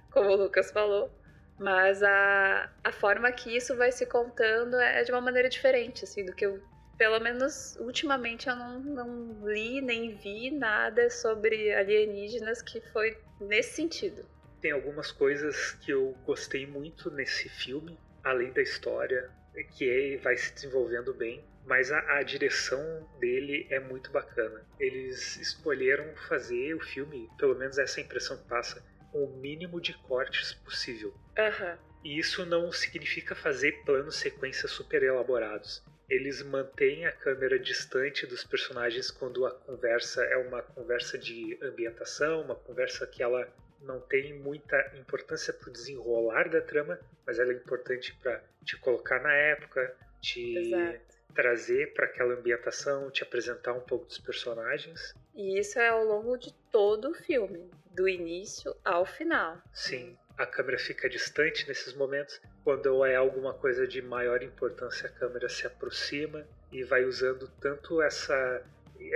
Como 0.10 0.30
o 0.30 0.36
Lucas 0.36 0.72
falou. 0.72 1.12
Mas 1.60 2.02
a, 2.02 2.70
a 2.84 2.92
forma 2.92 3.32
que 3.32 3.56
isso 3.56 3.76
vai 3.76 3.92
se 3.92 4.06
contando 4.06 4.80
é 4.80 5.04
de 5.04 5.12
uma 5.12 5.22
maneira 5.22 5.50
diferente, 5.50 6.04
assim, 6.04 6.26
do 6.26 6.34
que 6.34 6.46
eu. 6.46 6.62
Pelo 6.98 7.20
menos 7.20 7.76
ultimamente 7.80 8.48
eu 8.48 8.56
não, 8.56 8.80
não 8.80 9.48
li 9.48 9.82
nem 9.82 10.16
vi 10.16 10.52
nada 10.52 11.10
sobre 11.10 11.74
alienígenas 11.74 12.62
que 12.62 12.80
foi 12.92 13.18
nesse 13.40 13.76
sentido. 13.76 14.26
Tem 14.62 14.72
algumas 14.72 15.12
coisas 15.12 15.72
que 15.82 15.92
eu 15.92 16.16
gostei 16.26 16.66
muito 16.66 17.12
nesse 17.12 17.50
filme, 17.50 18.00
além 18.24 18.54
da 18.54 18.62
história, 18.62 19.30
que 19.72 19.90
é, 19.90 20.18
vai 20.18 20.38
se 20.38 20.54
desenvolvendo 20.54 21.14
bem 21.14 21.44
mas 21.66 21.92
a, 21.92 22.18
a, 22.18 22.24
direção 22.24 23.08
dele 23.20 23.68
é 23.70 23.80
muito 23.80 24.12
bacana. 24.12 24.62
Eles 24.80 25.38
escolheram 25.38 26.14
fazer 26.28 26.76
o 26.76 26.80
filme, 26.82 27.30
pelo 27.38 27.56
menos 27.56 27.78
essa 27.78 28.02
impressão 28.02 28.38
que 28.38 28.48
passa, 28.48 28.84
com 29.12 29.24
o 29.24 29.38
mínimo 29.38 29.80
de 29.80 29.94
cortes 29.94 30.54
possível. 30.54 31.14
Uhum. 31.38 31.78
E 32.04 32.20
isso 32.20 32.46
não 32.46 32.72
significa 32.72 33.34
fazer 33.34 33.84
planos 33.86 34.18
sequências 34.18 34.72
super 34.72 35.02
elaborados. 35.04 35.82
Eles 36.14 36.44
mantêm 36.44 37.08
a 37.08 37.12
câmera 37.12 37.58
distante 37.58 38.28
dos 38.28 38.44
personagens 38.44 39.10
quando 39.10 39.48
a 39.48 39.52
conversa 39.52 40.24
é 40.24 40.38
uma 40.38 40.62
conversa 40.62 41.18
de 41.18 41.58
ambientação, 41.60 42.42
uma 42.42 42.56
conversa 42.56 43.08
que 43.08 43.24
ela 43.24 43.52
não 43.82 44.00
tem 44.00 44.32
muita 44.32 44.96
importância 44.96 45.52
para 45.52 45.70
o 45.70 45.74
desenrolar 45.74 46.50
da 46.50 46.62
trama, 46.62 47.00
mas 47.26 47.40
ela 47.40 47.52
é 47.52 47.56
importante 47.56 48.16
para 48.22 48.44
te 48.64 48.78
colocar 48.78 49.24
na 49.24 49.34
época, 49.34 49.96
te 50.22 50.56
Exato 50.56 51.14
trazer 51.34 51.94
para 51.94 52.06
aquela 52.06 52.34
ambientação, 52.36 53.10
te 53.10 53.24
apresentar 53.24 53.74
um 53.74 53.82
pouco 53.82 54.06
dos 54.06 54.20
personagens. 54.20 55.14
E 55.34 55.60
isso 55.60 55.80
é 55.80 55.90
ao 55.90 56.04
longo 56.04 56.38
de 56.38 56.54
todo 56.72 57.10
o 57.10 57.14
filme, 57.14 57.70
do 57.92 58.08
início 58.08 58.76
ao 58.86 59.06
final. 59.06 59.58
Sim, 59.74 60.18
a 60.44 60.48
câmera 60.48 60.78
fica 60.78 61.10
distante 61.10 61.68
nesses 61.68 61.94
momentos. 61.94 62.40
Quando 62.64 63.06
é 63.06 63.16
alguma 63.16 63.54
coisa 63.54 63.88
de 63.88 64.02
maior 64.02 64.44
importância, 64.44 65.08
a 65.08 65.12
câmera 65.12 65.50
se 65.50 65.66
aproxima 65.66 66.46
e 66.72 66.84
vai 66.84 67.06
usando 67.06 67.48
tanto 67.60 68.02
essa 68.02 68.62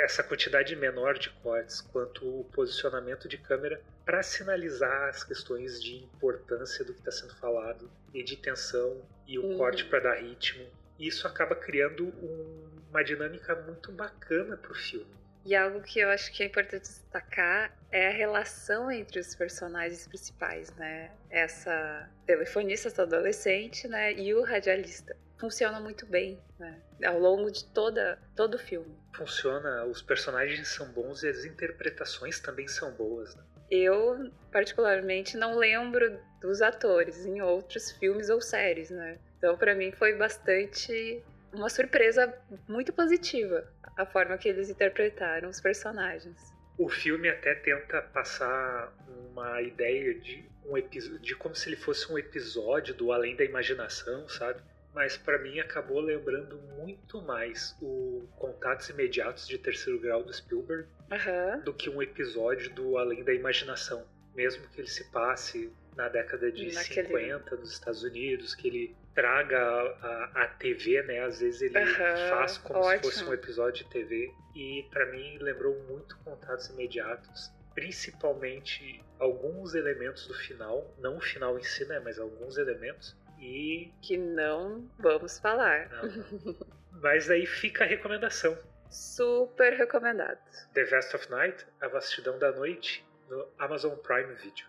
essa 0.03 0.21
quantidade 0.21 0.75
menor 0.75 1.17
de 1.17 1.29
cortes 1.29 1.79
quanto 1.79 2.41
o 2.41 2.43
posicionamento 2.45 3.27
de 3.27 3.37
câmera 3.37 3.81
para 4.03 4.21
sinalizar 4.21 5.07
as 5.07 5.23
questões 5.23 5.81
de 5.81 5.95
importância 5.95 6.83
do 6.83 6.93
que 6.93 6.99
está 6.99 7.11
sendo 7.11 7.33
falado 7.35 7.89
e 8.13 8.21
de 8.21 8.35
tensão 8.35 9.01
e 9.25 9.39
o 9.39 9.45
uhum. 9.45 9.57
corte 9.57 9.85
para 9.85 9.99
dar 9.99 10.15
ritmo 10.15 10.67
e 10.99 11.07
isso 11.07 11.25
acaba 11.25 11.55
criando 11.55 12.07
um, 12.07 12.69
uma 12.89 13.03
dinâmica 13.03 13.55
muito 13.55 13.91
bacana 13.91 14.57
para 14.57 14.71
o 14.71 14.75
filme. 14.75 15.15
E 15.47 15.55
algo 15.55 15.79
que 15.79 16.01
eu 16.01 16.09
acho 16.09 16.29
que 16.33 16.43
é 16.43 16.45
importante 16.45 16.81
destacar 16.81 17.73
é 17.89 18.09
a 18.09 18.11
relação 18.11 18.91
entre 18.91 19.17
os 19.17 19.33
personagens 19.33 20.05
principais, 20.05 20.69
né? 20.75 21.09
Essa 21.29 22.09
telefonista 22.25 23.01
adolescente, 23.01 23.87
né? 23.87 24.11
E 24.11 24.33
o 24.33 24.43
radialista. 24.43 25.15
Funciona 25.39 25.79
muito 25.79 26.05
bem, 26.05 26.37
né? 26.59 26.81
Ao 27.05 27.17
longo 27.17 27.49
de 27.49 27.63
toda, 27.63 28.19
todo 28.35 28.55
o 28.55 28.59
filme. 28.59 28.93
Funciona, 29.15 29.85
os 29.85 30.01
personagens 30.01 30.67
são 30.67 30.91
bons 30.91 31.23
e 31.23 31.29
as 31.29 31.45
interpretações 31.45 32.41
também 32.41 32.67
são 32.67 32.91
boas, 32.91 33.33
né? 33.33 33.43
Eu, 33.71 34.29
particularmente, 34.51 35.37
não 35.37 35.55
lembro 35.55 36.19
dos 36.41 36.61
atores 36.61 37.25
em 37.25 37.39
outros 37.41 37.91
filmes 37.91 38.29
ou 38.29 38.41
séries, 38.41 38.89
né? 38.89 39.17
Então, 39.37 39.57
para 39.57 39.73
mim, 39.75 39.93
foi 39.93 40.13
bastante 40.15 41.23
uma 41.57 41.69
surpresa 41.69 42.33
muito 42.67 42.93
positiva 42.93 43.67
a 43.97 44.05
forma 44.05 44.37
que 44.37 44.47
eles 44.47 44.69
interpretaram 44.69 45.49
os 45.49 45.59
personagens. 45.59 46.37
O 46.77 46.87
filme 46.87 47.27
até 47.27 47.55
tenta 47.55 48.01
passar 48.01 48.93
uma 49.07 49.61
ideia 49.61 50.13
de 50.13 50.45
um 50.65 50.77
episódio, 50.77 51.19
de 51.19 51.35
como 51.35 51.55
se 51.55 51.67
ele 51.67 51.75
fosse 51.75 52.11
um 52.11 52.17
episódio 52.17 52.93
do 52.93 53.11
Além 53.11 53.35
da 53.35 53.43
Imaginação, 53.43 54.29
sabe? 54.29 54.61
Mas 54.93 55.17
para 55.17 55.39
mim 55.39 55.59
acabou 55.59 55.99
lembrando 55.99 56.57
muito 56.77 57.21
mais 57.21 57.75
o 57.81 58.27
Contatos 58.37 58.89
Imediatos 58.89 59.47
de 59.47 59.57
Terceiro 59.57 59.99
Grau 59.99 60.23
do 60.23 60.33
Spielberg 60.33 60.87
uhum. 61.11 61.61
do 61.63 61.73
que 61.73 61.89
um 61.89 62.01
episódio 62.01 62.69
do 62.73 62.97
Além 62.97 63.23
da 63.23 63.33
Imaginação, 63.33 64.05
mesmo 64.35 64.67
que 64.69 64.81
ele 64.81 64.87
se 64.87 65.05
passe 65.05 65.71
na 65.95 66.07
década 66.09 66.51
de 66.51 66.73
Naquele... 66.73 67.07
50 67.07 67.55
nos 67.55 67.71
Estados 67.71 68.03
Unidos, 68.03 68.53
que 68.53 68.67
ele 68.67 68.95
traga 69.17 69.59
a, 69.59 70.43
a 70.43 70.47
TV, 70.47 71.01
né? 71.01 71.21
Às 71.23 71.39
vezes 71.39 71.63
ele 71.63 71.85
faz 72.29 72.59
como 72.59 72.81
ótimo. 72.81 73.11
se 73.11 73.19
fosse 73.19 73.25
um 73.27 73.33
episódio 73.33 73.83
de 73.83 73.89
TV. 73.89 74.31
E 74.53 74.87
para 74.91 75.07
mim 75.07 75.39
lembrou 75.39 75.75
muito 75.85 76.15
Contatos 76.19 76.69
Imediatos, 76.69 77.51
principalmente 77.73 79.03
alguns 79.17 79.73
elementos 79.73 80.27
do 80.27 80.35
final, 80.35 80.93
não 80.99 81.17
o 81.17 81.19
final 81.19 81.57
em 81.57 81.63
si, 81.63 81.83
né? 81.85 81.99
Mas 81.99 82.19
alguns 82.19 82.59
elementos. 82.59 83.17
E. 83.39 83.91
Que 84.03 84.17
não 84.17 84.87
vamos 84.99 85.39
falar. 85.39 85.89
Não. 85.89 86.55
Mas 87.01 87.27
aí 87.31 87.47
fica 87.47 87.85
a 87.85 87.87
recomendação. 87.87 88.55
Super 88.91 89.73
recomendado. 89.73 90.39
The 90.75 90.85
Vast 90.85 91.15
of 91.15 91.31
Night, 91.31 91.65
A 91.81 91.87
Vastidão 91.87 92.37
da 92.37 92.51
Noite, 92.51 93.03
no 93.27 93.47
Amazon 93.57 93.95
Prime 93.95 94.33
Video. 94.35 94.67